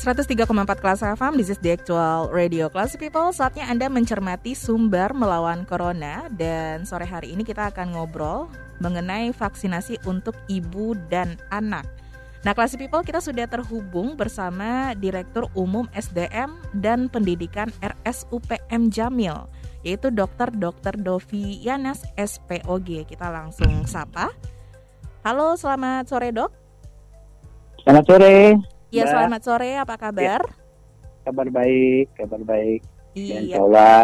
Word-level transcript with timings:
103,4 0.00 0.48
kelas 0.80 1.04
FM, 1.04 1.36
this 1.36 1.52
is 1.52 1.60
the 1.60 1.76
actual 1.76 2.32
radio 2.32 2.72
class 2.72 2.96
people. 2.96 3.36
Saatnya 3.36 3.68
Anda 3.68 3.92
mencermati 3.92 4.56
sumber 4.56 5.12
melawan 5.12 5.68
corona 5.68 6.24
dan 6.32 6.88
sore 6.88 7.04
hari 7.04 7.36
ini 7.36 7.44
kita 7.44 7.68
akan 7.68 7.92
ngobrol 7.92 8.48
mengenai 8.80 9.28
vaksinasi 9.36 10.00
untuk 10.08 10.32
ibu 10.48 10.96
dan 11.12 11.36
anak. 11.52 11.84
Nah, 12.48 12.56
kelas 12.56 12.80
people 12.80 13.04
kita 13.04 13.20
sudah 13.20 13.44
terhubung 13.44 14.16
bersama 14.16 14.96
Direktur 14.96 15.52
Umum 15.52 15.84
SDM 15.92 16.56
dan 16.80 17.12
Pendidikan 17.12 17.68
RSUPM 17.84 18.88
Jamil, 18.88 19.36
yaitu 19.84 20.08
Dr. 20.08 20.48
Dr. 20.48 20.96
Dovi 20.96 21.60
Yanas 21.60 22.08
SPOG. 22.16 23.04
Kita 23.04 23.28
langsung 23.28 23.84
sapa. 23.84 24.32
Halo, 25.28 25.60
selamat 25.60 26.08
sore, 26.08 26.32
Dok. 26.32 26.48
Selamat 27.84 28.04
sore. 28.08 28.36
Ya, 28.90 29.06
selamat 29.06 29.40
sore. 29.46 29.78
Apa 29.78 29.94
kabar? 29.94 30.42
Ya. 30.42 30.54
Kabar 31.22 31.46
baik, 31.46 32.10
kabar 32.18 32.42
baik. 32.42 32.82
Iya. 33.14 33.38
Insya 33.38 33.58
Allah 33.62 34.02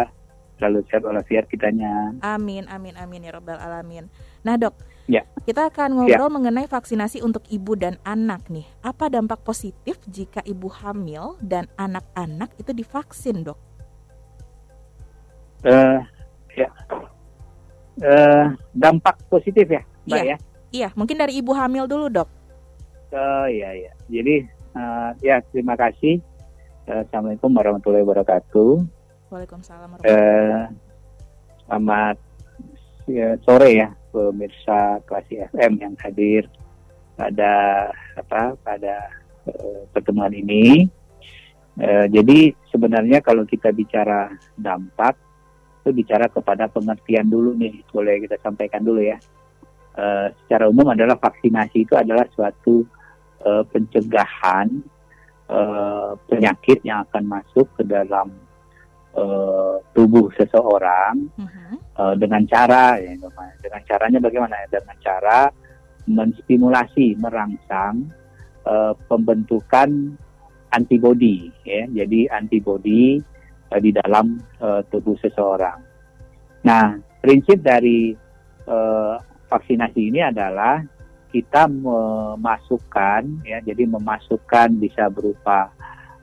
selalu 0.57 0.79
sehat 0.89 1.03
walafiat 1.03 1.45
kitanya. 1.51 2.15
Amin, 2.23 2.65
amin, 2.71 2.95
amin 2.95 3.27
ya 3.27 3.35
robbal 3.35 3.59
alamin. 3.59 4.07
Nah 4.47 4.55
dok, 4.55 4.79
ya. 5.11 5.27
kita 5.45 5.69
akan 5.69 6.01
ngobrol 6.01 6.31
ya. 6.31 6.35
mengenai 6.39 6.67
vaksinasi 6.71 7.21
untuk 7.21 7.45
ibu 7.51 7.75
dan 7.75 7.99
anak 8.07 8.47
nih. 8.49 8.65
Apa 8.81 9.11
dampak 9.11 9.43
positif 9.43 9.99
jika 10.07 10.41
ibu 10.47 10.71
hamil 10.71 11.37
dan 11.43 11.67
anak-anak 11.77 12.55
itu 12.57 12.71
divaksin 12.73 13.43
dok? 13.43 13.59
Uh, 15.67 15.99
ya, 16.55 16.71
uh, 18.07 18.55
dampak 18.71 19.19
positif 19.27 19.67
ya, 19.67 19.83
mbak 20.07 20.23
iya. 20.23 20.31
ya? 20.31 20.37
Iya, 20.71 20.89
mungkin 20.95 21.19
dari 21.19 21.35
ibu 21.37 21.51
hamil 21.53 21.91
dulu 21.91 22.07
dok. 22.07 22.29
Oh 23.13 23.47
iya 23.51 23.71
iya. 23.73 23.93
Jadi 24.11 24.56
Uh, 24.77 25.11
ya 25.25 25.41
terima 25.49 25.73
kasih. 25.73 26.21
Uh, 26.85 27.01
Assalamualaikum 27.09 27.49
warahmatullahi 27.49 28.05
wabarakatuh. 28.05 28.85
Waalaikumsalam 29.33 29.89
warahmatullahi 29.97 30.69
uh, 30.69 30.69
Selamat 31.65 32.17
ya, 33.09 33.29
sore 33.41 33.71
ya 33.73 33.89
pemirsa 34.13 35.01
kelas 35.09 35.27
FM 35.57 35.73
yang 35.81 35.95
hadir 35.97 36.45
pada 37.17 37.89
apa 38.21 38.53
pada 38.61 39.09
uh, 39.49 39.89
pertemuan 39.97 40.37
ini. 40.37 40.85
Uh, 41.81 42.05
jadi 42.13 42.53
sebenarnya 42.69 43.25
kalau 43.25 43.49
kita 43.49 43.73
bicara 43.73 44.29
dampak 44.61 45.17
itu 45.81 46.05
bicara 46.05 46.29
kepada 46.29 46.69
pengertian 46.69 47.33
dulu 47.33 47.57
nih, 47.57 47.81
boleh 47.89 48.29
kita 48.29 48.37
sampaikan 48.45 48.85
dulu 48.85 49.01
ya. 49.01 49.17
Uh, 49.97 50.29
secara 50.45 50.69
umum 50.69 50.93
adalah 50.93 51.17
vaksinasi 51.17 51.89
itu 51.89 51.97
adalah 51.97 52.29
suatu 52.37 52.85
uh, 53.47 53.63
pencegahan 53.71 54.83
uh, 55.47 56.19
penyakit 56.27 56.83
yang 56.83 57.07
akan 57.07 57.25
masuk 57.31 57.71
ke 57.79 57.83
dalam 57.87 58.35
uh, 59.15 59.79
tubuh 59.95 60.29
seseorang 60.35 61.31
uh-huh. 61.39 61.77
uh, 61.97 62.15
dengan 62.19 62.43
cara 62.51 62.99
ya, 62.99 63.15
dengan 63.63 63.83
caranya 63.87 64.19
bagaimana 64.19 64.55
dengan 64.67 64.97
cara 64.99 65.49
menstimulasi 66.07 67.19
merangsang 67.19 68.11
uh, 68.67 68.95
pembentukan 69.07 70.15
antibodi 70.75 71.51
ya 71.63 71.87
jadi 71.91 72.31
antibodi 72.35 73.19
uh, 73.71 73.81
di 73.81 73.91
dalam 73.95 74.39
uh, 74.61 74.83
tubuh 74.91 75.15
seseorang. 75.23 75.79
Nah 76.67 76.99
prinsip 77.23 77.63
dari 77.63 78.15
uh, 78.67 79.19
vaksinasi 79.47 80.11
ini 80.15 80.21
adalah 80.23 80.83
kita 81.37 81.69
memasukkan 81.69 83.45
ya 83.45 83.61
jadi 83.61 83.85
memasukkan 83.85 84.81
bisa 84.81 85.13
berupa 85.13 85.69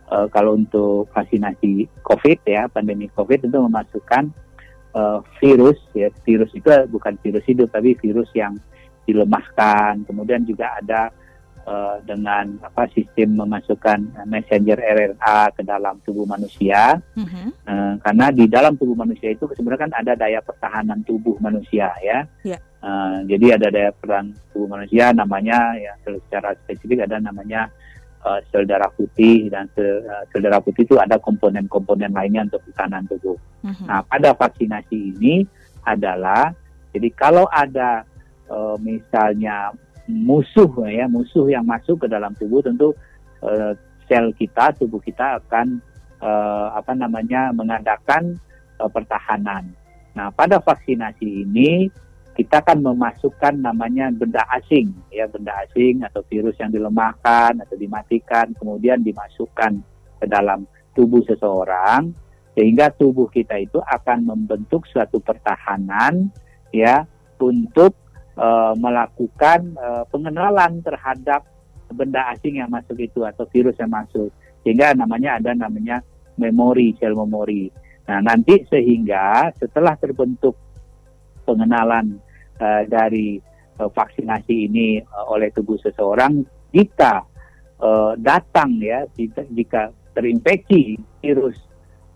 uh, 0.09 0.25
kalau 0.33 0.57
untuk 0.57 1.05
vaksinasi 1.13 1.85
COVID 2.01 2.41
ya 2.49 2.65
pandemi 2.65 3.13
COVID 3.13 3.45
itu 3.45 3.57
memasukkan 3.61 4.33
uh, 4.97 5.21
virus 5.37 5.77
ya 5.93 6.09
virus 6.25 6.49
itu 6.57 6.65
bukan 6.89 7.13
virus 7.21 7.45
hidup 7.45 7.69
tapi 7.69 7.93
virus 8.01 8.33
yang 8.33 8.57
dilemahkan. 9.05 10.01
Kemudian 10.09 10.49
juga 10.49 10.81
ada 10.81 11.13
uh, 11.67 11.97
dengan 12.03 12.59
apa 12.63 12.87
sistem 12.91 13.39
memasukkan 13.43 14.27
messenger 14.27 14.77
RNA 14.79 15.39
ke 15.55 15.61
dalam 15.63 15.99
tubuh 16.03 16.27
manusia 16.27 16.99
mm-hmm. 17.15 17.47
uh, 17.67 17.93
karena 18.03 18.25
di 18.31 18.45
dalam 18.47 18.73
tubuh 18.75 18.95
manusia 18.95 19.31
itu 19.31 19.47
sebenarnya 19.55 19.89
kan 19.89 19.93
ada 19.95 20.13
daya 20.15 20.39
pertahanan 20.43 20.99
tubuh 21.03 21.35
manusia 21.39 21.91
ya 22.03 22.23
yeah. 22.43 22.61
Uh, 22.83 23.23
jadi 23.31 23.55
ada 23.55 23.71
daya 23.71 23.95
perang 23.95 24.35
tubuh 24.51 24.75
manusia 24.75 25.15
namanya 25.15 25.71
ya 25.79 25.95
secara 26.03 26.51
spesifik 26.67 27.07
ada 27.07 27.15
namanya 27.15 27.71
uh, 28.27 28.39
sel 28.49 28.67
darah 28.67 28.91
putih 28.91 29.51
dan 29.51 29.67
sel, 29.75 30.03
uh, 30.07 30.23
sel 30.31 30.43
darah 30.43 30.63
putih 30.63 30.87
itu 30.87 30.99
ada 30.99 31.19
komponen-komponen 31.19 32.11
lainnya 32.11 32.47
untuk 32.47 32.63
pertahanan 32.67 33.07
tubuh. 33.07 33.39
Uh-huh. 33.63 33.87
Nah 33.87 34.03
pada 34.03 34.35
vaksinasi 34.35 35.15
ini 35.15 35.47
adalah 35.83 36.51
jadi 36.95 37.09
kalau 37.15 37.47
ada 37.51 38.07
uh, 38.47 38.75
misalnya 38.79 39.71
musuh 40.09 40.69
ya 40.89 41.07
musuh 41.07 41.47
yang 41.47 41.63
masuk 41.63 42.03
ke 42.03 42.07
dalam 42.11 42.35
tubuh 42.35 42.59
tentu 42.59 42.91
uh, 43.39 43.71
sel 44.09 44.35
kita 44.35 44.75
tubuh 44.75 44.99
kita 44.99 45.39
akan 45.39 45.79
uh, 46.19 46.75
apa 46.75 46.91
namanya 46.91 47.55
mengadakan 47.55 48.35
uh, 48.79 48.91
pertahanan. 48.91 49.71
Nah 50.13 50.29
pada 50.35 50.59
vaksinasi 50.59 51.47
ini 51.47 51.87
kita 52.33 52.65
akan 52.65 52.81
memasukkan 52.81 53.61
namanya 53.61 54.09
benda 54.09 54.41
asing, 54.57 54.89
ya 55.13 55.29
benda 55.29 55.53
asing 55.65 56.01
atau 56.01 56.25
virus 56.25 56.57
yang 56.57 56.73
dilemahkan 56.73 57.61
atau 57.61 57.77
dimatikan, 57.77 58.49
kemudian 58.57 59.05
dimasukkan 59.05 59.77
ke 60.17 60.25
dalam 60.25 60.65
tubuh 60.97 61.21
seseorang, 61.29 62.09
sehingga 62.57 62.89
tubuh 62.89 63.29
kita 63.29 63.61
itu 63.61 63.77
akan 63.77 64.25
membentuk 64.25 64.81
suatu 64.89 65.21
pertahanan, 65.21 66.33
ya, 66.73 67.05
untuk 67.37 67.93
uh, 68.37 68.73
melakukan 68.77 69.75
uh, 69.77 70.03
pengenalan 70.09 70.81
terhadap 70.81 71.45
benda 71.93 72.33
asing 72.33 72.57
yang 72.57 72.73
masuk 72.73 72.97
itu 72.97 73.21
atau 73.21 73.45
virus 73.53 73.77
yang 73.77 73.93
masuk, 73.93 74.33
sehingga 74.65 74.97
namanya 74.97 75.37
ada 75.37 75.53
namanya 75.53 76.01
memori, 76.41 76.97
sel 76.97 77.13
memori. 77.13 77.69
Nah 78.09 78.19
nanti 78.19 78.65
sehingga 78.67 79.53
setelah 79.55 79.93
terbentuk 79.95 80.57
pengenalan 81.45 82.17
uh, 82.59 82.83
dari 82.89 83.37
uh, 83.79 83.89
vaksinasi 83.91 84.55
ini 84.71 84.99
uh, 84.99 85.25
oleh 85.31 85.53
tubuh 85.53 85.77
seseorang 85.79 86.43
jika 86.73 87.23
uh, 87.79 88.17
datang 88.17 88.81
ya 88.81 89.05
jika, 89.13 89.45
jika 89.53 89.81
terinfeksi 90.17 90.97
virus 91.21 91.57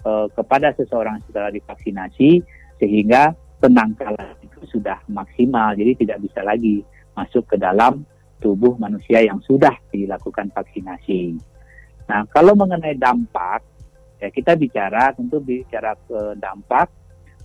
uh, 0.04 0.26
kepada 0.34 0.74
seseorang 0.74 1.22
setelah 1.28 1.54
divaksinasi 1.54 2.42
sehingga 2.82 3.34
penangkalan 3.62 4.47
itu 4.58 4.82
sudah 4.82 5.00
maksimal 5.08 5.78
jadi 5.78 5.94
tidak 5.94 6.18
bisa 6.26 6.42
lagi 6.42 6.82
masuk 7.14 7.46
ke 7.46 7.56
dalam 7.62 8.02
tubuh 8.38 8.78
manusia 8.78 9.22
yang 9.26 9.42
sudah 9.42 9.74
dilakukan 9.90 10.54
vaksinasi. 10.54 11.38
Nah, 12.08 12.24
kalau 12.30 12.54
mengenai 12.54 12.94
dampak 12.94 13.66
ya 14.18 14.30
kita 14.34 14.58
bicara 14.58 15.14
tentu 15.14 15.38
bicara 15.42 15.94
ke 16.06 16.38
dampak 16.42 16.90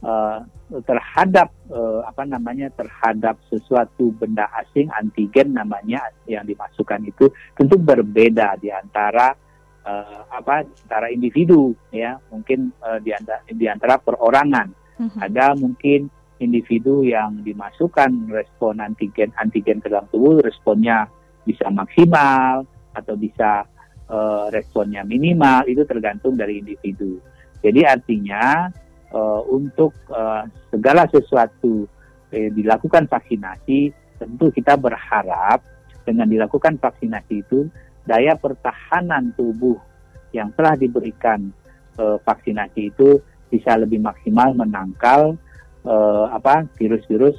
uh, 0.01 0.41
terhadap 0.89 1.53
uh, 1.69 2.01
apa 2.09 2.25
namanya 2.25 2.73
terhadap 2.73 3.37
sesuatu 3.53 4.13
benda 4.17 4.49
asing 4.65 4.89
antigen 4.97 5.53
namanya 5.53 6.01
yang 6.25 6.49
dimasukkan 6.49 7.05
itu 7.05 7.29
tentu 7.53 7.77
berbeda 7.77 8.57
di 8.57 8.73
antara 8.73 9.37
uh, 9.85 10.21
apa 10.33 10.65
antara 10.65 11.13
individu 11.13 11.77
ya 11.93 12.17
mungkin 12.33 12.73
uh, 12.81 12.97
di 13.05 13.13
antara 13.13 13.45
di 13.45 13.67
antara 13.69 14.01
perorangan 14.01 14.69
uh-huh. 14.97 15.21
ada 15.21 15.53
mungkin 15.61 16.09
individu 16.43 17.07
yang 17.07 17.41
dimasukkan 17.47 18.29
respon 18.29 18.83
antigen 18.83 19.31
antigen 19.39 19.79
ke 19.79 19.87
dalam 19.87 20.11
tubuh 20.11 20.43
responnya 20.43 21.07
bisa 21.47 21.71
maksimal 21.71 22.67
atau 22.93 23.15
bisa 23.15 23.63
uh, 24.11 24.51
responnya 24.51 25.07
minimal 25.07 25.65
itu 25.71 25.87
tergantung 25.87 26.35
dari 26.35 26.59
individu. 26.59 27.23
Jadi 27.63 27.87
artinya 27.87 28.67
uh, 29.15 29.41
untuk 29.47 29.95
uh, 30.11 30.43
segala 30.69 31.07
sesuatu 31.07 31.87
eh, 32.35 32.51
dilakukan 32.51 33.07
vaksinasi 33.07 33.93
tentu 34.19 34.51
kita 34.51 34.75
berharap 34.75 35.63
dengan 36.03 36.27
dilakukan 36.27 36.79
vaksinasi 36.83 37.35
itu 37.47 37.71
daya 38.03 38.35
pertahanan 38.35 39.31
tubuh 39.39 39.79
yang 40.35 40.51
telah 40.59 40.75
diberikan 40.75 41.55
uh, 42.01 42.19
vaksinasi 42.25 42.91
itu 42.91 43.21
bisa 43.53 43.77
lebih 43.77 44.01
maksimal 44.01 44.57
menangkal 44.57 45.37
uh, 45.87 46.27
apa 46.33 46.67
virus-virus 46.79 47.37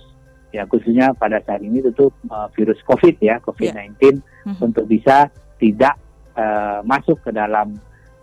ya 0.54 0.70
khususnya 0.70 1.18
pada 1.18 1.42
saat 1.42 1.66
ini 1.66 1.82
tentu 1.82 2.14
uh, 2.30 2.48
virus 2.54 2.78
COVID 2.86 3.18
ya 3.20 3.42
COVID-19 3.42 3.74
yeah. 3.74 4.14
uh-huh. 4.46 4.66
untuk 4.70 4.86
bisa 4.86 5.28
tidak 5.58 5.98
uh, 6.38 6.86
masuk 6.86 7.18
ke 7.26 7.34
dalam 7.34 7.74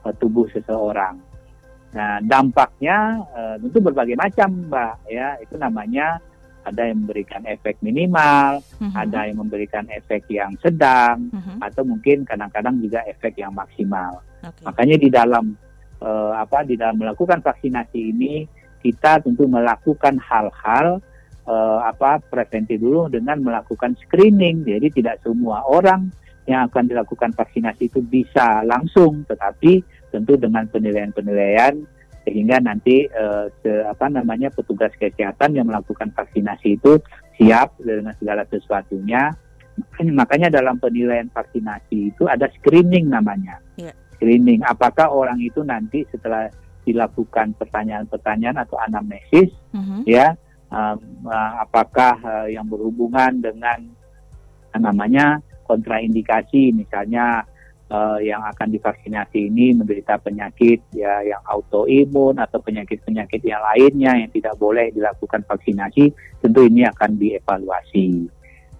uh, 0.07 0.15
tubuh 0.17 0.47
seseorang. 0.55 1.19
Nah 1.91 2.23
dampaknya 2.23 3.19
uh, 3.35 3.57
tentu 3.59 3.83
berbagai 3.83 4.15
macam 4.15 4.71
mbak 4.71 5.11
ya 5.11 5.35
itu 5.43 5.59
namanya 5.59 6.23
ada 6.61 6.87
yang 6.87 7.03
memberikan 7.03 7.43
efek 7.49 7.81
minimal, 7.83 8.61
uh-huh. 8.61 8.93
ada 8.95 9.27
yang 9.27 9.41
memberikan 9.41 9.89
efek 9.91 10.29
yang 10.31 10.53
sedang, 10.61 11.33
uh-huh. 11.33 11.57
atau 11.67 11.83
mungkin 11.83 12.23
kadang-kadang 12.29 12.79
juga 12.79 13.01
efek 13.09 13.41
yang 13.41 13.57
maksimal. 13.57 14.21
Okay. 14.45 14.65
Makanya 14.69 14.97
di 15.01 15.09
dalam 15.09 15.57
uh, 16.05 16.33
apa 16.37 16.63
di 16.69 16.77
dalam 16.77 17.01
melakukan 17.01 17.41
vaksinasi 17.41 18.01
ini 18.13 18.60
kita 18.81 19.21
tentu 19.21 19.45
melakukan 19.47 20.17
hal-hal 20.19 21.01
uh, 21.47 21.81
apa 21.85 22.21
preventif 22.21 22.81
dulu 22.81 23.09
dengan 23.13 23.41
melakukan 23.41 23.97
screening. 24.05 24.65
Jadi 24.65 25.01
tidak 25.01 25.21
semua 25.25 25.65
orang 25.69 26.11
yang 26.49 26.67
akan 26.67 26.89
dilakukan 26.91 27.31
vaksinasi 27.37 27.93
itu 27.93 28.01
bisa 28.03 28.65
langsung, 28.67 29.23
tetapi 29.29 29.85
tentu 30.11 30.35
dengan 30.35 30.67
penilaian-penilaian 30.67 31.79
sehingga 32.27 32.61
nanti 32.61 33.09
uh, 33.09 33.49
se, 33.65 33.71
apa 33.87 34.13
namanya 34.13 34.53
petugas 34.53 34.93
kesehatan 35.01 35.57
yang 35.57 35.71
melakukan 35.71 36.13
vaksinasi 36.13 36.77
itu 36.77 37.01
siap 37.39 37.77
dengan 37.81 38.13
segala 38.21 38.45
sesuatunya. 38.51 39.33
Makanya 40.21 40.53
dalam 40.53 40.77
penilaian 40.77 41.33
vaksinasi 41.33 42.13
itu 42.13 42.29
ada 42.29 42.51
screening 42.61 43.09
namanya. 43.09 43.57
Yeah 43.81 43.97
screening 44.21 44.61
apakah 44.69 45.09
orang 45.09 45.41
itu 45.41 45.65
nanti 45.65 46.05
setelah 46.13 46.53
dilakukan 46.91 47.55
pertanyaan-pertanyaan 47.57 48.59
atau 48.67 48.77
anamnesis 48.83 49.55
uh-huh. 49.73 50.03
ya 50.05 50.35
um, 50.71 50.99
uh, 51.27 51.63
apakah 51.63 52.19
uh, 52.23 52.47
yang 52.51 52.67
berhubungan 52.67 53.39
dengan 53.39 53.87
uh, 54.75 54.81
namanya 54.81 55.39
kontraindikasi 55.67 56.75
misalnya 56.75 57.47
uh, 57.91 58.19
yang 58.23 58.43
akan 58.43 58.71
divaksinasi 58.75 59.51
ini 59.51 59.75
menderita 59.75 60.19
penyakit 60.19 60.83
ya 60.95 61.23
yang 61.27 61.43
autoimun 61.47 62.39
atau 62.39 62.63
penyakit-penyakit 62.63 63.43
yang 63.47 63.63
lainnya 63.63 64.27
yang 64.27 64.31
tidak 64.31 64.55
boleh 64.59 64.91
dilakukan 64.95 65.47
vaksinasi 65.47 66.11
tentu 66.43 66.61
ini 66.67 66.87
akan 66.87 67.19
dievaluasi 67.19 68.31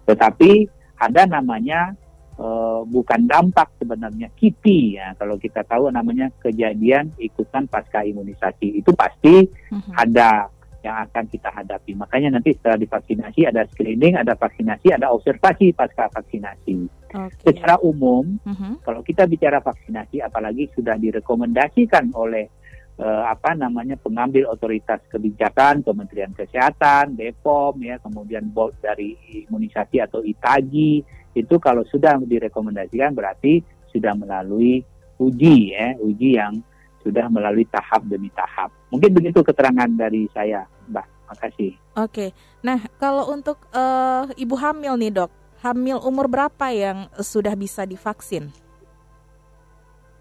tetapi 0.07 0.67
ada 0.99 1.27
namanya 1.27 1.95
uh, 2.41 2.81
bukan 2.89 3.29
dampak 3.29 3.69
sebenarnya 3.77 4.33
KIPI 4.33 4.81
ya 4.97 5.09
kalau 5.21 5.37
kita 5.37 5.63
tahu 5.69 5.93
namanya 5.93 6.33
kejadian 6.41 7.13
ikutan 7.21 7.69
pasca 7.69 8.03
imunisasi 8.03 8.81
itu 8.81 8.91
pasti 8.97 9.45
uh-huh. 9.45 9.95
ada 9.95 10.49
yang 10.81 10.97
akan 11.05 11.29
kita 11.29 11.53
hadapi 11.53 11.93
makanya 11.93 12.41
nanti 12.41 12.57
setelah 12.57 12.81
divaksinasi 12.81 13.45
ada 13.45 13.69
screening 13.69 14.17
ada 14.17 14.33
vaksinasi 14.33 14.97
ada 14.97 15.13
observasi 15.13 15.77
pasca 15.77 16.09
vaksinasi 16.09 16.89
okay. 17.13 17.53
secara 17.53 17.77
umum 17.85 18.41
uh-huh. 18.41 18.81
kalau 18.81 19.05
kita 19.05 19.29
bicara 19.29 19.61
vaksinasi 19.61 20.25
apalagi 20.25 20.73
sudah 20.73 20.97
direkomendasikan 20.97 22.09
oleh 22.17 22.49
uh, 22.97 23.25
apa 23.29 23.57
namanya 23.57 23.97
pengambil 24.01 24.49
otoritas 24.53 25.01
kebijakan 25.09 25.81
Kementerian 25.81 26.37
Kesehatan, 26.37 27.17
BPOM 27.17 27.81
ya, 27.81 27.97
kemudian 28.01 28.53
board 28.53 28.77
dari 28.85 29.17
imunisasi 29.49 30.01
atau 30.05 30.21
ITAGI 30.21 31.20
itu 31.35 31.57
kalau 31.63 31.87
sudah 31.87 32.19
direkomendasikan 32.21 33.15
berarti 33.15 33.63
sudah 33.91 34.15
melalui 34.15 34.83
uji 35.21 35.75
ya, 35.77 35.95
uji 36.01 36.39
yang 36.41 36.59
sudah 37.01 37.29
melalui 37.33 37.65
tahap 37.69 38.05
demi 38.07 38.29
tahap. 38.33 38.73
Mungkin 38.93 39.11
begitu 39.13 39.41
keterangan 39.41 39.89
dari 39.89 40.29
saya, 40.33 40.67
Mbak. 40.89 41.07
Makasih. 41.31 41.73
Oke. 41.95 42.35
Nah, 42.67 42.83
kalau 42.99 43.31
untuk 43.31 43.63
uh, 43.71 44.27
ibu 44.35 44.59
hamil 44.59 44.99
nih, 44.99 45.15
Dok, 45.15 45.31
hamil 45.63 46.03
umur 46.03 46.27
berapa 46.27 46.67
yang 46.75 47.07
sudah 47.23 47.55
bisa 47.55 47.87
divaksin? 47.87 48.51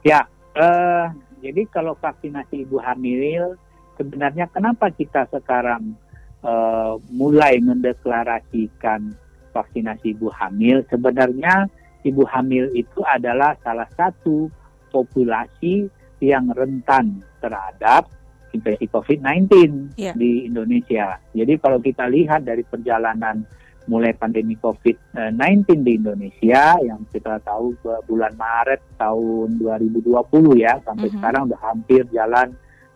Ya, 0.06 0.30
uh, 0.54 1.10
jadi 1.42 1.66
kalau 1.68 1.98
vaksinasi 1.98 2.70
ibu 2.70 2.78
hamil 2.80 3.58
sebenarnya 4.00 4.48
kenapa 4.48 4.88
kita 4.94 5.28
sekarang 5.28 5.98
uh, 6.44 6.96
mulai 7.12 7.60
mendeklarasikan 7.60 9.12
vaksinasi 9.60 10.16
ibu 10.16 10.32
hamil, 10.32 10.88
sebenarnya 10.88 11.68
ibu 12.08 12.24
hamil 12.24 12.72
itu 12.72 13.04
adalah 13.04 13.60
salah 13.60 13.88
satu 13.92 14.48
populasi 14.88 15.92
yang 16.24 16.52
rentan 16.56 17.20
terhadap 17.44 18.08
infeksi 18.52 18.90
COVID-19 18.90 19.52
yeah. 19.96 20.16
di 20.16 20.50
Indonesia. 20.50 21.22
Jadi 21.36 21.54
kalau 21.62 21.78
kita 21.84 22.10
lihat 22.10 22.48
dari 22.48 22.66
perjalanan 22.66 23.46
mulai 23.90 24.14
pandemi 24.14 24.54
COVID-19 24.58 25.66
di 25.82 25.98
Indonesia 25.98 26.78
yang 26.78 27.02
kita 27.10 27.42
tahu 27.42 27.74
bulan 28.06 28.38
Maret 28.38 29.02
tahun 29.02 29.58
2020 29.58 30.62
ya 30.62 30.78
sampai 30.86 31.10
mm-hmm. 31.10 31.10
-huh. 31.10 31.14
sekarang 31.18 31.42
udah 31.50 31.62
hampir 31.66 32.02
jalan 32.14 32.48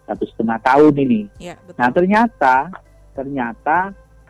satu 0.06 0.24
setengah 0.30 0.60
tahun 0.62 0.94
ini. 1.00 1.22
Betul. 1.42 1.80
Nah 1.80 1.90
ternyata 1.90 2.56
ternyata 3.14 3.78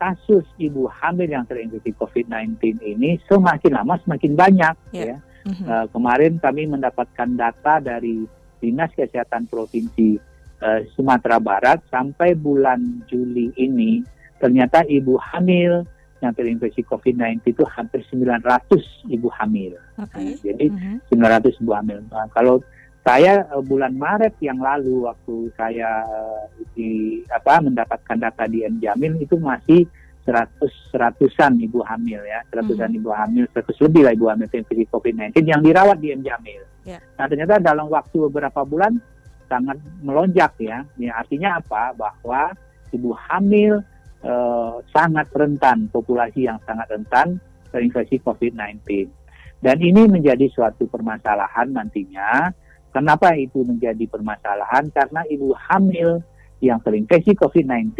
kasus 0.04 0.44
ibu 0.60 0.84
hamil 0.84 1.32
yang 1.32 1.48
terinfeksi 1.48 1.96
COVID-19 1.96 2.76
ini 2.84 3.16
semakin 3.24 3.72
lama 3.72 3.96
semakin 4.04 4.36
banyak 4.36 4.76
yeah. 4.92 5.16
ya. 5.16 5.18
Mm-hmm. 5.44 5.64
Uh, 5.68 5.86
kemarin 5.92 6.32
kami 6.40 6.68
mendapatkan 6.68 7.28
data 7.36 7.80
dari 7.80 8.28
Dinas 8.60 8.92
Kesehatan 8.92 9.48
Provinsi 9.48 10.16
uh, 10.60 10.84
Sumatera 10.92 11.40
Barat 11.40 11.80
sampai 11.88 12.36
bulan 12.36 13.04
Juli 13.08 13.52
ini 13.56 14.04
ternyata 14.40 14.84
ibu 14.84 15.16
hamil 15.16 15.88
yang 16.20 16.32
terinfeksi 16.36 16.84
COVID-19 16.84 17.44
itu 17.44 17.64
hampir 17.68 18.04
900 18.08 19.08
ibu 19.12 19.28
hamil. 19.32 19.76
Okay. 20.00 20.36
Nah, 20.36 20.40
jadi 20.40 20.66
mm-hmm. 20.68 21.12
900 21.12 21.60
ibu 21.64 21.72
hamil. 21.72 21.98
Nah, 22.12 22.28
kalau 22.32 22.60
saya 23.04 23.44
uh, 23.52 23.60
bulan 23.60 23.92
Maret 23.94 24.40
yang 24.40 24.56
lalu 24.58 25.04
waktu 25.04 25.52
saya 25.60 26.08
uh, 26.08 26.48
di 26.72 27.20
apa 27.28 27.60
mendapatkan 27.60 28.16
data 28.16 28.48
di 28.48 28.64
M 28.64 28.80
itu 29.20 29.36
masih 29.36 29.84
seratus 30.24 30.72
seratusan 30.88 31.60
ibu 31.60 31.84
hamil 31.84 32.24
ya 32.24 32.40
seratusan 32.48 32.96
hmm. 32.96 32.98
ibu 33.04 33.10
hamil 33.12 33.44
seratus 33.52 33.76
lebih 33.84 34.08
lah 34.08 34.12
ibu 34.16 34.26
hamil 34.32 34.48
terinfeksi 34.48 34.88
COVID-19 34.88 35.36
yang 35.44 35.60
dirawat 35.60 36.00
di 36.00 36.16
M 36.16 36.24
Jamil. 36.24 36.64
Yeah. 36.88 37.04
Nah 37.20 37.28
ternyata 37.28 37.60
dalam 37.60 37.92
waktu 37.92 38.16
beberapa 38.32 38.64
bulan 38.64 38.96
sangat 39.52 39.76
melonjak 40.00 40.56
ya. 40.56 40.88
ya 40.96 41.12
artinya 41.20 41.60
apa? 41.60 41.92
Bahwa 41.92 42.56
ibu 42.88 43.12
hamil 43.12 43.84
uh, 44.24 44.80
sangat 44.96 45.28
rentan 45.36 45.92
populasi 45.92 46.48
yang 46.48 46.56
sangat 46.64 46.88
rentan 46.88 47.36
terinfeksi 47.68 48.16
COVID-19 48.24 48.80
dan 49.60 49.76
ini 49.80 50.08
menjadi 50.08 50.48
suatu 50.48 50.88
permasalahan 50.88 51.68
nantinya 51.72 52.48
Kenapa 52.94 53.34
itu 53.34 53.66
menjadi 53.66 54.06
permasalahan? 54.06 54.86
Karena 54.94 55.26
ibu 55.26 55.50
hamil 55.50 56.22
yang 56.62 56.78
terinfeksi 56.78 57.34
COVID-19 57.34 57.90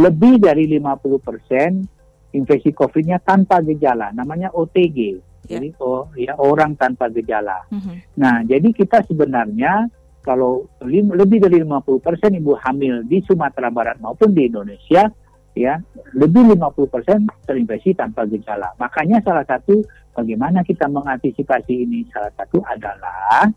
lebih 0.00 0.40
dari 0.40 0.64
50% 0.80 2.32
infeksi 2.32 2.72
COVID-nya 2.72 3.20
tanpa 3.20 3.60
gejala, 3.60 4.08
namanya 4.16 4.48
OTG. 4.56 5.20
Yeah. 5.44 5.60
Jadi 5.60 5.68
oh, 5.84 6.08
ya 6.16 6.32
orang 6.40 6.80
tanpa 6.80 7.12
gejala. 7.12 7.68
Mm-hmm. 7.68 7.96
Nah, 8.16 8.40
jadi 8.48 8.68
kita 8.72 9.04
sebenarnya 9.04 9.92
kalau 10.24 10.70
lebih 10.88 11.42
dari 11.42 11.60
50% 11.60 12.40
ibu 12.40 12.56
hamil 12.56 13.04
di 13.04 13.20
Sumatera 13.26 13.68
Barat 13.68 13.98
maupun 13.98 14.32
di 14.32 14.46
Indonesia 14.46 15.10
ya 15.52 15.76
lebih 16.16 16.56
50% 16.56 17.44
terinfeksi 17.44 17.92
tanpa 17.92 18.24
gejala. 18.24 18.72
Makanya 18.80 19.20
salah 19.20 19.44
satu 19.44 19.82
bagaimana 20.16 20.64
kita 20.64 20.88
mengantisipasi 20.88 21.84
ini 21.84 22.06
salah 22.08 22.32
satu 22.38 22.62
adalah 22.64 23.50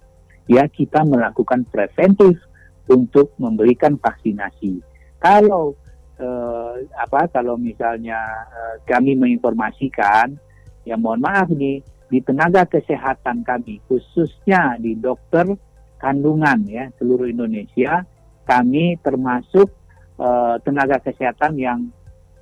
ya 0.45 0.69
kita 0.69 1.01
melakukan 1.05 1.65
preventif 1.69 2.37
untuk 2.85 3.33
memberikan 3.41 3.97
vaksinasi. 3.97 4.81
Kalau 5.17 5.73
eh, 6.21 6.75
apa 6.93 7.27
kalau 7.33 7.57
misalnya 7.57 8.19
eh, 8.49 8.75
kami 8.85 9.17
menginformasikan 9.17 10.37
ya 10.85 10.95
mohon 10.95 11.21
maaf 11.21 11.49
nih 11.49 11.81
di 12.05 12.19
tenaga 12.21 12.69
kesehatan 12.69 13.41
kami 13.41 13.81
khususnya 13.89 14.77
di 14.77 14.93
dokter 14.93 15.49
kandungan 15.97 16.61
ya 16.69 16.93
seluruh 17.01 17.25
Indonesia 17.25 18.05
kami 18.45 19.01
termasuk 19.01 19.73
eh, 20.21 20.55
tenaga 20.61 21.01
kesehatan 21.01 21.57
yang 21.57 21.89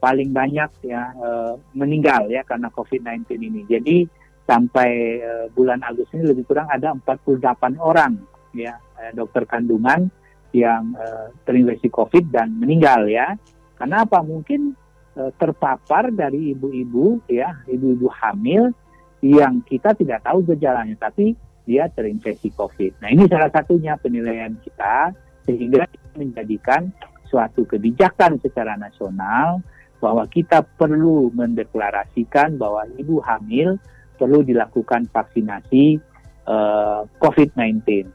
paling 0.04 0.36
banyak 0.36 0.68
ya 0.84 1.16
eh, 1.16 1.54
meninggal 1.72 2.28
ya 2.28 2.44
karena 2.44 2.68
COVID-19 2.76 3.40
ini. 3.40 3.62
Jadi 3.64 3.98
sampai 4.44 5.22
uh, 5.24 5.46
bulan 5.56 5.80
Agustus 5.84 6.20
ini 6.20 6.32
lebih 6.32 6.44
kurang 6.48 6.68
ada 6.68 6.92
48 6.92 7.80
orang 7.80 8.20
ya 8.52 8.76
uh, 8.76 9.12
dokter 9.16 9.48
kandungan 9.48 10.12
yang 10.54 10.94
uh, 10.94 11.34
terinfeksi 11.44 11.90
COVID 11.90 12.30
dan 12.30 12.54
meninggal 12.56 13.10
ya. 13.10 13.34
Karena 13.74 14.06
apa? 14.06 14.22
Mungkin 14.22 14.72
eh, 15.18 15.32
terpapar 15.36 16.14
dari 16.14 16.56
ibu-ibu 16.56 17.26
ya, 17.28 17.66
ibu-ibu 17.68 18.08
hamil 18.08 18.72
yang 19.20 19.60
kita 19.66 19.92
tidak 19.98 20.24
tahu 20.24 20.46
gejalanya, 20.46 20.96
tapi 20.96 21.36
dia 21.68 21.90
terinfeksi 21.92 22.54
COVID. 22.54 23.04
Nah 23.04 23.10
ini 23.12 23.28
salah 23.28 23.52
satunya 23.52 23.98
penilaian 24.00 24.56
kita 24.62 25.12
sehingga 25.44 25.84
menjadikan 26.16 26.92
suatu 27.28 27.68
kebijakan 27.68 28.40
secara 28.40 28.80
nasional 28.80 29.60
bahwa 30.00 30.28
kita 30.28 30.64
perlu 30.64 31.32
mendeklarasikan 31.32 32.60
bahwa 32.60 32.84
ibu 33.00 33.24
hamil 33.24 33.80
perlu 34.24 34.40
dilakukan 34.40 35.12
vaksinasi 35.12 36.00
uh, 36.48 37.04
COVID-19. 37.20 38.08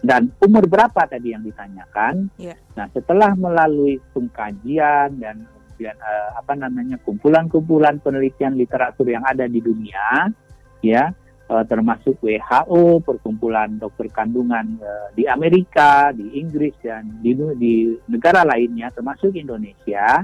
Dan 0.00 0.32
umur 0.40 0.64
berapa 0.64 1.04
tadi 1.04 1.36
yang 1.36 1.44
ditanyakan? 1.44 2.32
Yeah. 2.40 2.56
Nah, 2.72 2.88
setelah 2.96 3.36
melalui 3.36 4.00
pengkajian 4.16 5.20
dan 5.20 5.44
kemudian 5.44 6.00
uh, 6.00 6.40
apa 6.40 6.56
namanya 6.56 6.96
kumpulan-kumpulan 7.04 8.00
penelitian 8.00 8.56
literatur 8.56 9.04
yang 9.12 9.26
ada 9.28 9.44
di 9.44 9.60
dunia, 9.60 10.32
ya 10.80 11.12
uh, 11.50 11.64
termasuk 11.66 12.22
WHO, 12.22 13.02
perkumpulan 13.02 13.76
dokter 13.76 14.06
kandungan 14.08 14.78
uh, 14.80 15.10
di 15.12 15.26
Amerika, 15.26 16.14
di 16.14 16.38
Inggris 16.38 16.78
dan 16.78 17.18
di, 17.18 17.34
di 17.58 17.74
negara 18.06 18.46
lainnya, 18.46 18.94
termasuk 18.94 19.34
Indonesia, 19.34 20.22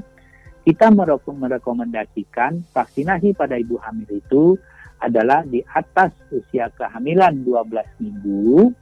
kita 0.64 0.88
merekomendasikan 1.28 2.72
vaksinasi 2.72 3.36
pada 3.36 3.60
ibu 3.60 3.76
hamil 3.82 4.08
itu 4.08 4.56
adalah 5.00 5.42
di 5.44 5.60
atas 5.64 6.14
usia 6.30 6.70
kehamilan 6.72 7.42
12 7.42 8.02
minggu, 8.02 8.72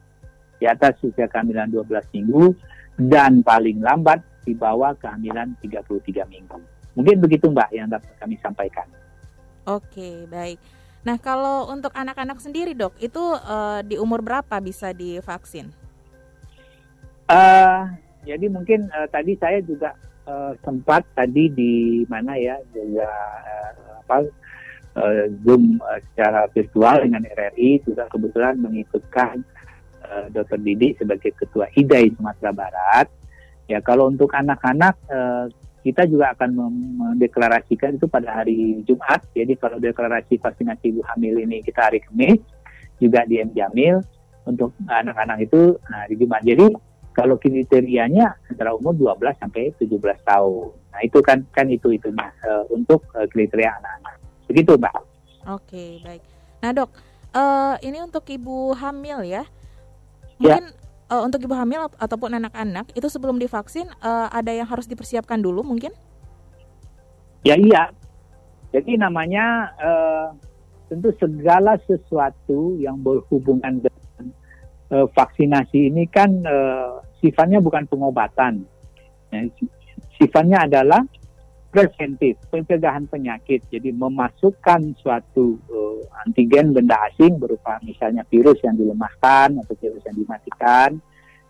di 0.60 0.66
atas 0.68 1.00
usia 1.02 1.26
kehamilan 1.26 1.72
12 1.72 1.88
minggu, 2.14 2.54
dan 2.98 3.40
paling 3.42 3.82
lambat 3.82 4.22
di 4.46 4.52
bawah 4.54 4.94
kehamilan 4.98 5.54
33 5.62 6.28
minggu. 6.28 6.58
Mungkin 6.92 7.16
begitu 7.24 7.48
Mbak 7.48 7.70
yang 7.72 7.88
dapat 7.88 8.12
kami 8.20 8.36
sampaikan. 8.38 8.86
Oke, 9.64 10.26
baik. 10.28 10.58
Nah, 11.02 11.18
kalau 11.18 11.66
untuk 11.70 11.90
anak-anak 11.94 12.38
sendiri 12.38 12.78
dok, 12.78 12.94
itu 13.02 13.18
uh, 13.18 13.82
di 13.82 13.98
umur 13.98 14.22
berapa 14.22 14.62
bisa 14.62 14.94
divaksin? 14.94 15.70
Uh, 17.26 17.90
jadi 18.22 18.46
mungkin 18.46 18.86
uh, 18.92 19.08
tadi 19.10 19.34
saya 19.38 19.58
juga 19.64 19.98
uh, 20.26 20.54
sempat 20.62 21.02
tadi 21.16 21.50
di 21.50 22.04
mana 22.06 22.38
ya 22.38 22.58
juga 22.70 23.08
uh, 23.08 23.70
apa 24.02 24.16
uh, 24.96 25.26
Zoom 25.44 25.80
uh, 25.80 26.00
secara 26.12 26.48
virtual 26.52 27.04
dengan 27.04 27.22
RRI 27.24 27.84
juga 27.84 28.08
kebetulan 28.08 28.60
mengikutkan 28.60 29.40
uh, 30.04 30.26
Dr. 30.32 30.60
Didi 30.60 30.96
sebagai 30.96 31.32
Ketua 31.36 31.68
IDAI 31.72 32.12
Sumatera 32.16 32.52
Barat. 32.52 33.06
Ya 33.70 33.78
kalau 33.80 34.10
untuk 34.10 34.34
anak-anak 34.34 34.94
uh, 35.08 35.46
kita 35.82 36.06
juga 36.06 36.30
akan 36.38 36.50
mendeklarasikan 36.54 37.98
itu 37.98 38.06
pada 38.06 38.42
hari 38.42 38.86
Jumat. 38.86 39.26
Jadi 39.34 39.58
kalau 39.58 39.82
deklarasi 39.82 40.38
vaksinasi 40.38 40.94
ibu 40.94 41.02
hamil 41.10 41.42
ini 41.42 41.58
kita 41.58 41.90
hari 41.90 41.98
Kamis 41.98 42.38
juga 43.02 43.26
di 43.26 43.42
M 43.42 43.50
Jamil 43.50 43.98
untuk 44.46 44.78
anak-anak 44.86 45.42
itu 45.42 45.74
nah, 45.90 46.06
di 46.06 46.14
Jumat. 46.14 46.46
Jadi 46.46 46.70
kalau 47.12 47.34
kriterianya 47.34 48.30
antara 48.46 48.78
umur 48.78 48.94
12 48.94 49.42
sampai 49.42 49.74
17 49.74 49.90
tahun. 50.22 50.70
Nah, 50.70 51.00
itu 51.02 51.18
kan 51.18 51.42
kan 51.50 51.66
itu 51.66 51.98
itu 51.98 52.08
untuk 52.70 53.02
kriteria 53.10 53.74
anak-anak. 53.82 54.21
Begitu, 54.50 54.78
Mbak. 54.78 54.96
Oke, 55.50 55.98
baik. 56.02 56.22
Nah, 56.62 56.70
Dok, 56.70 56.90
uh, 57.34 57.74
ini 57.82 57.98
untuk 57.98 58.22
ibu 58.30 58.70
hamil 58.78 59.26
ya. 59.26 59.42
ya. 59.42 59.42
Mungkin 60.38 60.64
ya. 60.70 61.14
uh, 61.14 61.22
untuk 61.26 61.42
ibu 61.42 61.54
hamil 61.54 61.90
ataupun 61.98 62.38
anak-anak 62.38 62.90
itu 62.94 63.08
sebelum 63.10 63.36
divaksin 63.42 63.90
uh, 64.00 64.30
ada 64.30 64.54
yang 64.54 64.68
harus 64.68 64.86
dipersiapkan 64.86 65.42
dulu 65.42 65.66
mungkin? 65.66 65.90
Ya, 67.42 67.58
iya. 67.58 67.90
Jadi 68.70 68.96
namanya 68.96 69.74
uh, 69.82 70.26
tentu 70.86 71.12
segala 71.18 71.76
sesuatu 71.84 72.78
yang 72.78 73.02
berhubungan 73.02 73.82
dengan 73.82 74.24
uh, 74.94 75.06
vaksinasi 75.12 75.92
ini 75.92 76.06
kan 76.08 76.30
uh, 76.46 77.02
sifatnya 77.20 77.60
bukan 77.60 77.84
pengobatan, 77.90 78.64
ya, 79.28 79.44
sifatnya 80.16 80.64
adalah 80.64 81.02
preventif, 81.72 82.36
pencegahan 82.52 83.08
penyakit. 83.08 83.64
Jadi 83.72 83.96
memasukkan 83.96 84.92
suatu 85.00 85.56
uh, 85.72 86.04
antigen 86.28 86.76
benda 86.76 87.00
asing 87.08 87.40
berupa 87.40 87.80
misalnya 87.80 88.28
virus 88.28 88.60
yang 88.60 88.76
dilemahkan 88.76 89.56
atau 89.56 89.74
virus 89.80 90.04
yang 90.04 90.16
dimatikan, 90.20 91.00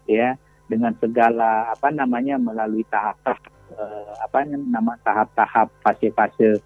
ya 0.07 0.39
dengan 0.71 0.95
segala 1.03 1.75
apa 1.75 1.91
namanya 1.91 2.39
melalui 2.39 2.87
tahap-tahap 2.87 3.43
uh, 3.77 4.15
apa 4.23 4.47
nama 4.47 4.95
tahap-tahap 5.03 5.69
fase-fase 5.83 6.63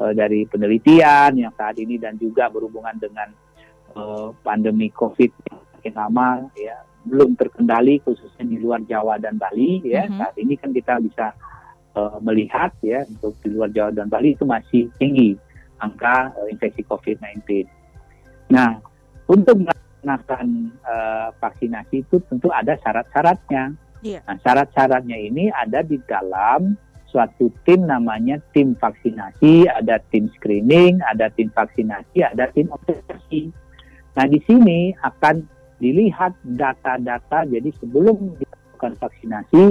uh, 0.00 0.12
dari 0.16 0.48
penelitian 0.48 1.36
yang 1.38 1.52
saat 1.54 1.78
ini 1.78 2.00
dan 2.00 2.18
juga 2.18 2.50
berhubungan 2.50 2.96
dengan 2.98 3.28
uh, 3.94 4.34
pandemi 4.42 4.90
COVID 4.90 5.30
makin 5.78 5.94
lama 5.94 6.28
ya 6.56 6.80
belum 7.04 7.36
terkendali 7.36 8.00
khususnya 8.00 8.48
di 8.48 8.56
luar 8.56 8.80
Jawa 8.88 9.20
dan 9.20 9.36
Bali 9.36 9.84
ya 9.84 10.08
mm-hmm. 10.08 10.18
saat 10.18 10.34
ini 10.40 10.54
kan 10.56 10.72
kita 10.72 10.96
bisa 11.04 11.36
uh, 11.94 12.18
melihat 12.20 12.74
ya 12.84 13.06
untuk 13.08 13.34
di 13.40 13.54
luar 13.54 13.70
Jawa 13.70 13.90
dan 13.94 14.10
Bali 14.10 14.34
itu 14.34 14.44
masih 14.44 14.90
tinggi 14.98 15.38
angka 15.80 16.34
uh, 16.34 16.46
infeksi 16.50 16.82
COVID-19. 16.86 17.66
Nah 18.52 18.78
untuk 19.26 19.64
melaksanakan 19.64 20.46
uh, 20.84 21.28
vaksinasi 21.40 22.04
itu 22.04 22.20
tentu 22.28 22.52
ada 22.52 22.76
syarat-syaratnya. 22.84 23.72
Yeah. 24.04 24.20
Nah 24.28 24.36
syarat-syaratnya 24.44 25.16
ini 25.16 25.48
ada 25.48 25.80
di 25.80 25.96
dalam 26.04 26.76
suatu 27.08 27.46
tim 27.62 27.86
namanya 27.86 28.42
tim 28.50 28.74
vaksinasi, 28.74 29.70
ada 29.70 30.02
tim 30.10 30.26
screening, 30.34 30.98
ada 31.06 31.30
tim 31.30 31.46
vaksinasi, 31.54 32.26
ada 32.26 32.50
tim 32.50 32.66
observasi. 32.74 33.54
Nah 34.18 34.26
di 34.26 34.42
sini 34.42 34.90
akan 34.98 35.46
dilihat 35.78 36.34
data-data 36.42 37.46
jadi 37.46 37.70
sebelum 37.78 38.34
dilakukan 38.38 38.98
vaksinasi 38.98 39.64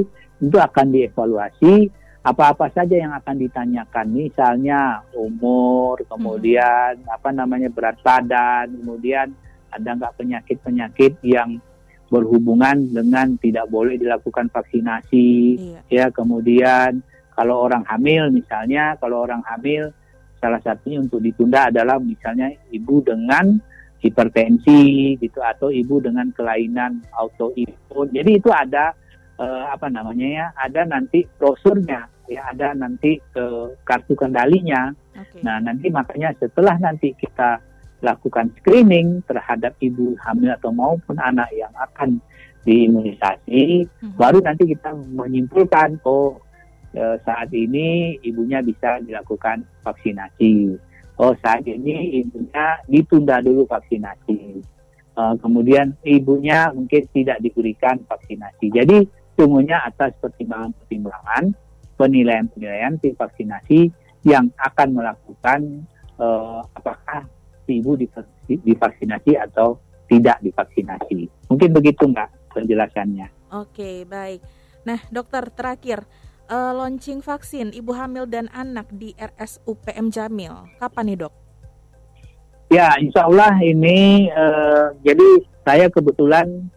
itu 0.44 0.58
akan 0.60 0.88
dievaluasi 0.92 1.92
apa-apa 2.24 2.72
saja 2.72 2.96
yang 2.96 3.12
akan 3.12 3.36
ditanyakan 3.36 4.08
misalnya 4.16 5.04
umur 5.12 6.00
kemudian 6.08 7.04
hmm. 7.04 7.12
apa 7.12 7.30
namanya 7.36 7.68
berat 7.68 8.00
badan 8.00 8.72
kemudian 8.80 9.36
ada 9.74 9.90
nggak 9.92 10.16
penyakit-penyakit 10.16 11.20
yang 11.28 11.60
berhubungan 12.08 12.94
dengan 12.94 13.36
tidak 13.42 13.68
boleh 13.68 14.00
dilakukan 14.00 14.48
vaksinasi 14.48 15.32
iya. 15.60 15.80
ya 15.92 16.06
kemudian 16.16 17.04
kalau 17.36 17.68
orang 17.68 17.84
hamil 17.92 18.32
misalnya 18.32 18.96
kalau 19.02 19.28
orang 19.28 19.44
hamil 19.44 19.92
salah 20.40 20.62
satunya 20.64 21.04
untuk 21.04 21.20
ditunda 21.20 21.72
adalah 21.72 22.00
misalnya 22.00 22.52
ibu 22.72 23.04
dengan 23.04 23.60
hipertensi 24.04 25.16
gitu 25.16 25.40
atau 25.40 25.72
ibu 25.72 26.04
dengan 26.04 26.28
kelainan 26.36 27.00
autoimun. 27.16 28.12
Jadi 28.12 28.32
itu 28.36 28.52
ada 28.52 28.92
uh, 29.40 29.72
apa 29.72 29.88
namanya 29.88 30.28
ya, 30.28 30.46
ada 30.60 30.84
nanti 30.84 31.24
brosurnya 31.40 32.13
ya, 32.30 32.52
ada 32.52 32.74
nanti 32.74 33.20
uh, 33.38 33.74
kartu 33.84 34.14
kendalinya. 34.14 34.92
Okay. 35.14 35.42
Nah, 35.46 35.62
nanti 35.62 35.88
makanya 35.94 36.34
setelah 36.38 36.76
nanti 36.80 37.14
kita 37.16 37.62
lakukan 38.04 38.52
screening 38.60 39.24
terhadap 39.24 39.74
ibu 39.80 40.14
hamil 40.20 40.52
atau 40.52 40.76
maupun 40.76 41.16
anak 41.24 41.48
yang 41.56 41.72
akan 41.80 42.20
diimunisasi, 42.68 43.88
hmm. 43.88 44.16
baru 44.20 44.40
nanti 44.40 44.68
kita 44.68 44.96
menyimpulkan 44.96 46.00
oh 46.08 46.40
uh, 46.96 47.16
saat 47.24 47.52
ini 47.52 48.20
ibunya 48.24 48.64
bisa 48.64 49.04
dilakukan 49.04 49.68
vaksinasi 49.84 50.80
oh 51.22 51.34
saat 51.42 51.66
ini 51.68 52.24
ibunya 52.24 52.80
ditunda 52.90 53.44
dulu 53.44 53.70
vaksinasi. 53.70 54.64
Uh, 55.14 55.38
kemudian 55.38 55.94
ibunya 56.02 56.74
mungkin 56.74 57.06
tidak 57.14 57.38
diberikan 57.38 58.02
vaksinasi. 58.10 58.74
Jadi 58.74 59.06
semuanya 59.38 59.86
atas 59.86 60.18
pertimbangan-pertimbangan 60.18 61.54
penilaian-penilaian 62.00 62.98
tim 63.00 63.14
vaksinasi 63.14 63.92
yang 64.24 64.50
akan 64.58 64.90
melakukan 64.96 65.84
uh, 66.18 66.64
apakah 66.74 67.28
si 67.68 67.80
ibu 67.80 67.96
divaksinasi 68.48 69.40
atau 69.40 69.80
tidak 70.08 70.40
divaksinasi. 70.44 71.28
Mungkin 71.48 71.70
begitu 71.72 72.08
Mbak 72.08 72.56
penjelasannya. 72.56 73.28
Oke, 73.54 74.04
baik. 74.08 74.42
Nah, 74.84 75.00
dokter 75.10 75.48
terakhir, 75.54 76.04
uh, 76.52 76.72
launching 76.76 77.24
vaksin 77.24 77.72
ibu 77.72 77.96
hamil 77.96 78.28
dan 78.28 78.52
anak 78.52 78.90
di 78.92 79.16
RSUPM 79.16 80.12
Jamil. 80.12 80.68
Kapan 80.78 81.06
nih 81.14 81.18
dok? 81.28 81.34
Ya, 82.72 82.98
insya 82.98 83.30
Allah 83.30 83.54
ini 83.62 84.28
uh, 84.34 84.98
jadi 85.06 85.30
saya 85.62 85.88
kebetulan 85.94 86.68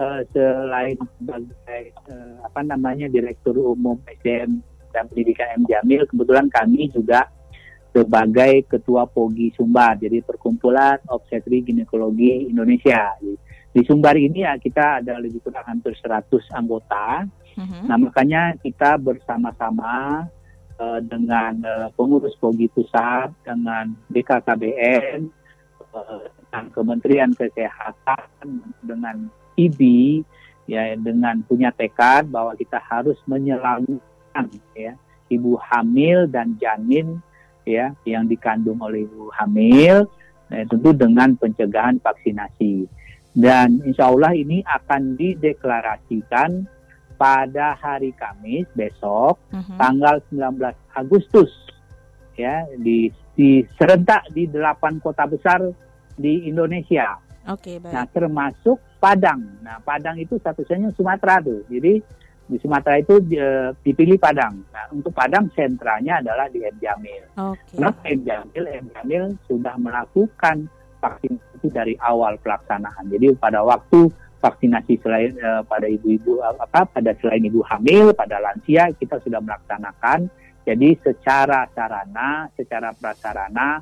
uh, 0.00 0.24
selain 0.32 0.96
sebagai 1.20 1.92
uh, 2.08 2.40
apa 2.48 2.64
namanya 2.64 3.06
direktur 3.12 3.60
umum 3.60 4.00
SDM 4.08 4.64
dan 4.90 5.04
pendidikan 5.06 5.60
M 5.60 5.62
Jamil, 5.68 6.08
kebetulan 6.08 6.48
kami 6.48 6.88
juga 6.90 7.28
sebagai 7.92 8.66
ketua 8.70 9.04
POGI 9.06 9.54
Sumbar, 9.54 9.98
jadi 10.00 10.22
Perkumpulan 10.24 10.98
Obstetri 11.10 11.62
Ginekologi 11.62 12.48
Indonesia. 12.48 13.14
Di 13.70 13.82
Sumbar 13.86 14.18
ini 14.18 14.42
ya 14.42 14.58
kita 14.58 15.02
ada 15.02 15.20
lebih 15.20 15.42
kurang 15.46 15.62
hampir 15.68 15.94
100 15.94 16.26
anggota 16.58 17.28
Uh-huh. 17.58 17.82
Nah 17.86 17.96
makanya 17.98 18.54
kita 18.62 18.96
bersama-sama 19.00 20.24
uh, 20.78 21.00
dengan 21.02 21.60
uh, 21.66 21.88
pengurus 21.92 22.36
Pogi 22.38 22.70
Pusat, 22.70 23.34
dengan 23.42 23.92
BKKBN, 24.08 25.28
uh, 25.92 26.24
dengan 26.30 26.64
Kementerian 26.70 27.32
Kesehatan, 27.34 28.62
dengan 28.84 29.28
IBI, 29.56 30.22
ya 30.70 30.94
dengan 30.94 31.42
punya 31.42 31.74
tekad 31.74 32.30
bahwa 32.30 32.54
kita 32.54 32.78
harus 32.78 33.18
menyelamatkan 33.26 34.46
ya 34.78 34.94
ibu 35.26 35.58
hamil 35.58 36.30
dan 36.30 36.54
janin 36.62 37.18
ya 37.66 37.94
yang 38.06 38.26
dikandung 38.30 38.78
oleh 38.78 39.06
ibu 39.06 39.30
hamil 39.34 40.06
eh, 40.50 40.62
tentu 40.66 40.94
dengan 40.94 41.34
pencegahan 41.38 41.98
vaksinasi 41.98 42.86
dan 43.34 43.78
insya 43.86 44.10
Allah 44.10 44.34
ini 44.34 44.62
akan 44.66 45.14
dideklarasikan 45.14 46.66
pada 47.14 47.78
hari 47.78 48.10
Kamis 48.16 48.66
besok 48.74 49.38
uh-huh. 49.54 49.78
tanggal 49.78 50.18
19 50.34 50.58
Agustus 50.98 51.52
ya 52.34 52.66
di, 52.74 53.12
di 53.36 53.62
serentak 53.76 54.32
di 54.34 54.50
delapan 54.50 54.98
kota 54.98 55.28
besar 55.28 55.60
di 56.16 56.48
Indonesia. 56.48 57.29
Oke, 57.50 57.74
okay, 57.74 57.76
baik. 57.82 57.94
Nah, 57.94 58.06
termasuk 58.06 58.78
Padang. 59.02 59.40
Nah, 59.64 59.82
Padang 59.82 60.16
itu 60.20 60.38
satu-satunya 60.38 60.94
Sumatera 60.94 61.42
tuh. 61.42 61.66
Jadi 61.66 61.98
di 62.50 62.56
Sumatera 62.58 62.98
itu 62.98 63.18
e, 63.30 63.74
dipilih 63.82 64.18
Padang. 64.18 64.62
Nah, 64.70 64.86
untuk 64.94 65.10
Padang 65.10 65.50
sentranya 65.54 66.22
adalah 66.22 66.46
di 66.46 66.62
M 66.62 66.76
Jamil. 66.78 67.24
Okay. 67.34 67.78
Kenapa 67.78 67.98
M 68.06 68.20
Jamil? 68.22 68.64
M 68.66 68.86
Jamil 68.94 69.24
sudah 69.50 69.74
melakukan 69.78 70.70
vaksin 71.02 71.38
itu 71.58 71.66
dari 71.72 71.94
awal 71.98 72.38
pelaksanaan. 72.38 73.08
Jadi 73.10 73.34
pada 73.34 73.66
waktu 73.66 74.10
vaksinasi 74.38 74.94
selain 75.02 75.32
e, 75.34 75.50
pada 75.66 75.86
ibu-ibu 75.90 76.42
apa 76.42 76.86
pada 76.86 77.14
selain 77.18 77.44
ibu 77.44 77.62
hamil, 77.66 78.14
pada 78.14 78.38
lansia 78.38 78.90
kita 78.94 79.18
sudah 79.22 79.42
melaksanakan. 79.42 80.30
Jadi 80.66 80.92
secara 81.00 81.66
sarana, 81.72 82.46
secara 82.54 82.92
prasarana 82.92 83.80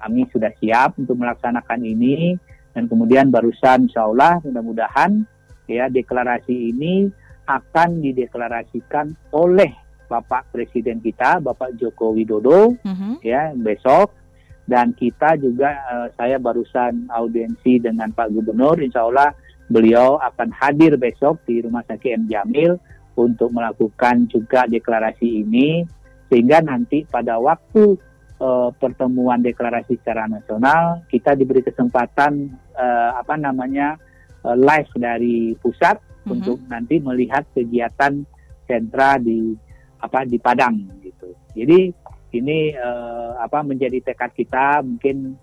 kami 0.00 0.24
sudah 0.32 0.52
siap 0.56 0.96
untuk 0.96 1.16
melaksanakan 1.20 1.80
ini 1.84 2.36
dan 2.72 2.86
kemudian 2.86 3.28
barusan 3.28 3.90
insya 3.90 4.06
Allah 4.06 4.38
mudah-mudahan 4.42 5.26
ya 5.66 5.86
deklarasi 5.90 6.74
ini 6.74 7.10
akan 7.46 7.98
dideklarasikan 8.02 9.10
oleh 9.34 9.74
Bapak 10.10 10.50
Presiden 10.50 10.98
kita, 10.98 11.38
Bapak 11.38 11.78
Joko 11.78 12.10
Widodo, 12.10 12.74
uh-huh. 12.74 13.14
ya 13.22 13.54
besok. 13.54 14.18
Dan 14.66 14.94
kita 14.94 15.34
juga, 15.34 15.82
uh, 15.90 16.08
saya 16.14 16.38
barusan 16.38 17.10
audiensi 17.10 17.82
dengan 17.82 18.14
Pak 18.14 18.30
Gubernur, 18.30 18.78
Insya 18.78 19.02
Allah 19.06 19.34
beliau 19.66 20.18
akan 20.18 20.50
hadir 20.54 20.94
besok 20.94 21.42
di 21.42 21.62
Rumah 21.62 21.82
Sakit 21.86 22.22
M 22.22 22.24
Jamil 22.30 22.78
untuk 23.18 23.50
melakukan 23.50 24.30
juga 24.30 24.70
deklarasi 24.70 25.42
ini, 25.42 25.82
sehingga 26.30 26.62
nanti 26.62 27.02
pada 27.02 27.38
waktu 27.42 27.98
uh, 28.40 28.72
pertemuan 28.74 29.44
deklarasi 29.44 30.00
secara 30.00 30.26
nasional 30.26 31.04
kita 31.12 31.36
diberi 31.36 31.62
kesempatan 31.62 32.50
uh, 32.74 33.20
apa 33.20 33.36
namanya 33.36 34.00
uh, 34.42 34.56
live 34.56 34.90
dari 34.96 35.54
pusat 35.60 36.00
hmm 36.00 36.08
untuk 36.30 36.60
nanti 36.68 37.00
melihat 37.00 37.48
kegiatan 37.56 38.22
sentra 38.68 39.16
di 39.16 39.56
apa 40.04 40.22
di 40.28 40.36
Padang 40.36 40.76
gitu. 41.00 41.32
Jadi 41.56 41.90
ini 42.36 42.76
uh, 42.76 43.40
apa 43.40 43.64
menjadi 43.64 43.98
tekad 44.04 44.30
kita 44.36 44.84
mungkin 44.84 45.34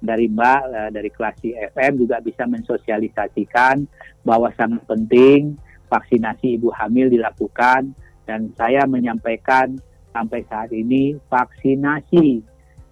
dari 0.00 0.26
Mbak 0.26 0.60
uh, 0.64 0.90
dari 0.90 1.10
kelas 1.12 1.38
FM 1.76 2.02
juga 2.02 2.24
bisa 2.24 2.48
mensosialisasikan 2.48 3.84
bahwa 4.24 4.50
sangat 4.56 4.82
penting 4.88 5.54
vaksinasi 5.92 6.58
ibu 6.58 6.72
hamil 6.74 7.12
dilakukan 7.12 7.92
dan 8.28 8.52
saya 8.56 8.84
menyampaikan 8.84 9.76
sampai 10.18 10.42
saat 10.50 10.74
ini 10.74 11.14
vaksinasi 11.30 12.42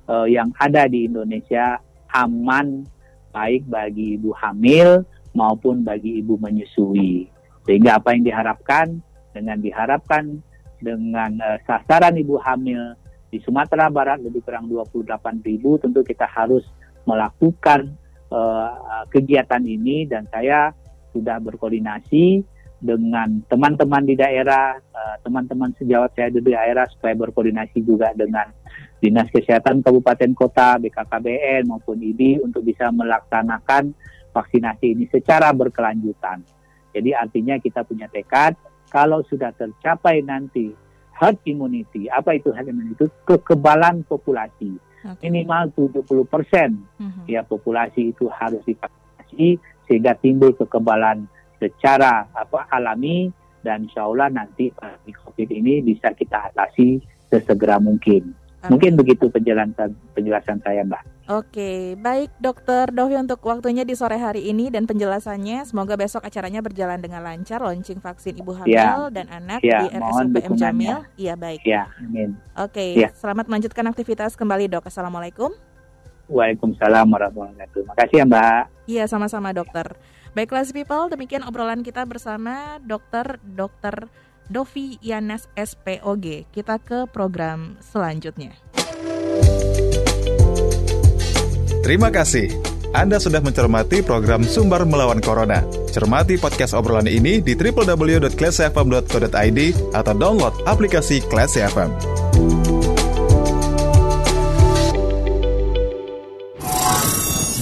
uh, 0.06 0.30
yang 0.30 0.54
ada 0.62 0.86
di 0.86 1.10
Indonesia 1.10 1.82
aman 2.14 2.86
baik 3.34 3.66
bagi 3.66 4.14
ibu 4.14 4.30
hamil 4.38 5.02
maupun 5.34 5.82
bagi 5.82 6.22
ibu 6.22 6.38
menyusui. 6.38 7.26
Sehingga 7.66 7.98
apa 7.98 8.14
yang 8.14 8.22
diharapkan 8.22 9.02
dengan 9.34 9.58
diharapkan 9.58 10.38
dengan 10.78 11.34
uh, 11.42 11.58
sasaran 11.66 12.14
ibu 12.14 12.38
hamil 12.38 12.94
di 13.26 13.42
Sumatera 13.42 13.90
Barat 13.90 14.22
lebih 14.22 14.46
kurang 14.46 14.70
28 14.70 15.42
ribu 15.42 15.82
tentu 15.82 16.06
kita 16.06 16.30
harus 16.30 16.62
melakukan 17.10 17.90
uh, 18.30 19.02
kegiatan 19.10 19.60
ini 19.66 20.06
dan 20.06 20.30
saya 20.30 20.70
sudah 21.10 21.42
berkoordinasi 21.42 22.46
dengan 22.86 23.42
teman-teman 23.50 24.06
di 24.06 24.14
daerah, 24.14 24.78
uh, 24.78 25.16
teman-teman 25.26 25.74
sejawat 25.74 26.14
saya 26.14 26.30
di 26.30 26.38
daerah 26.38 26.86
supaya 26.86 27.18
berkoordinasi 27.18 27.82
juga 27.82 28.14
dengan 28.14 28.46
Dinas 29.02 29.28
Kesehatan 29.28 29.82
Kabupaten 29.82 30.30
Kota, 30.32 30.78
BKKBN 30.78 31.66
maupun 31.66 31.98
IBI 31.98 32.40
untuk 32.40 32.62
bisa 32.62 32.88
melaksanakan 32.94 33.92
vaksinasi 34.30 34.86
ini 34.94 35.04
secara 35.10 35.50
berkelanjutan. 35.50 36.40
Jadi 36.94 37.10
artinya 37.12 37.60
kita 37.60 37.84
punya 37.84 38.08
tekad 38.08 38.56
kalau 38.88 39.20
sudah 39.26 39.52
tercapai 39.52 40.22
nanti 40.24 40.72
herd 41.16 41.36
immunity, 41.44 42.08
apa 42.08 42.36
itu 42.36 42.52
herd 42.52 42.72
immunity? 42.72 43.04
Itu 43.04 43.08
kekebalan 43.28 44.04
populasi. 44.08 44.78
Okay. 45.06 45.28
Minimal 45.30 45.70
70 45.76 46.02
persen 46.26 46.82
uh-huh. 46.98 47.24
ya 47.30 47.46
populasi 47.46 48.10
itu 48.10 48.26
harus 48.26 48.58
divaksinasi 48.66 49.60
sehingga 49.86 50.18
timbul 50.18 50.50
kekebalan 50.58 51.30
secara 51.60 52.28
apa 52.32 52.68
alami 52.72 53.32
dan 53.64 53.90
insya 53.90 54.06
Allah 54.06 54.30
nanti 54.30 54.70
COVID 55.26 55.48
ini 55.50 55.82
bisa 55.82 56.14
kita 56.14 56.54
atasi 56.54 57.02
sesegera 57.26 57.82
mungkin. 57.82 58.34
Mungkin 58.66 58.98
begitu 58.98 59.30
penjelasan 59.30 59.94
penjelasan 60.10 60.58
saya, 60.62 60.82
Mbak. 60.82 61.02
Oke, 61.26 61.98
baik 61.98 62.30
Dokter 62.38 62.90
Dovi 62.90 63.18
untuk 63.18 63.42
waktunya 63.46 63.82
di 63.82 63.98
sore 63.98 64.18
hari 64.18 64.46
ini 64.46 64.70
dan 64.70 64.86
penjelasannya. 64.86 65.66
Semoga 65.66 65.98
besok 65.98 66.22
acaranya 66.22 66.62
berjalan 66.62 66.98
dengan 67.02 67.22
lancar, 67.22 67.62
launching 67.62 67.98
vaksin 67.98 68.38
ibu 68.38 68.54
hamil 68.54 68.74
ya. 68.74 69.10
dan 69.10 69.26
anak 69.30 69.62
ya, 69.62 69.86
di 69.86 69.98
RSUP 69.98 70.34
M 70.38 70.54
Jamil. 70.54 70.98
Iya, 71.18 71.34
baik. 71.34 71.62
Ya, 71.66 71.90
amin. 72.02 72.38
Oke, 72.58 72.94
ya. 72.94 73.10
selamat 73.14 73.46
melanjutkan 73.50 73.86
aktivitas 73.90 74.38
kembali, 74.38 74.70
Dok. 74.70 74.86
Assalamualaikum. 74.86 75.50
Waalaikumsalam 76.26 77.06
warahmatullahi 77.06 77.54
wabarakatuh. 77.54 77.82
Makasih 77.86 78.16
ya, 78.18 78.24
Mbak. 78.26 78.62
Iya, 78.90 79.04
sama-sama, 79.06 79.54
Dokter. 79.54 79.94
Baik, 80.36 80.52
class 80.52 80.68
people, 80.68 81.08
demikian 81.08 81.40
obrolan 81.48 81.80
kita 81.80 82.04
bersama 82.04 82.76
Dokter 82.84 83.40
Dokter 83.40 84.04
Dovi 84.52 85.00
Yanes 85.00 85.48
SPOG. 85.56 86.52
Kita 86.52 86.76
ke 86.76 87.08
program 87.08 87.80
selanjutnya. 87.80 88.52
Terima 91.80 92.12
kasih. 92.12 92.52
Anda 92.92 93.16
sudah 93.16 93.40
mencermati 93.40 94.04
program 94.04 94.44
Sumber 94.44 94.84
Melawan 94.84 95.24
Corona. 95.24 95.64
Cermati 95.88 96.36
podcast 96.36 96.76
obrolan 96.76 97.08
ini 97.08 97.40
di 97.40 97.56
www.classfm.co.id 97.56 99.60
atau 99.96 100.12
download 100.12 100.52
aplikasi 100.68 101.24
Classy 101.32 101.64
FM. 101.64 101.96